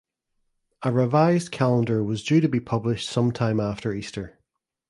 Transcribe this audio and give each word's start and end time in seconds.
A 0.81 0.91
revised 0.91 1.51
calendar 1.51 2.03
was 2.03 2.23
due 2.23 2.41
to 2.41 2.49
be 2.49 2.59
published 2.59 3.07
sometime 3.07 3.59
after 3.59 3.93
Easter. 3.93 4.39